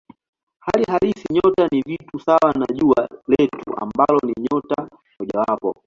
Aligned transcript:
Hali 0.59 0.83
halisi 0.85 1.33
nyota 1.33 1.67
ni 1.71 1.81
vitu 1.81 2.19
sawa 2.19 2.53
na 2.53 2.65
Jua 2.75 3.09
letu 3.27 3.75
ambalo 3.77 4.19
ni 4.27 4.33
nyota 4.43 4.89
mojawapo. 5.19 5.75